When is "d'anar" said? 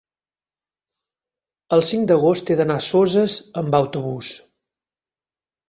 2.63-2.79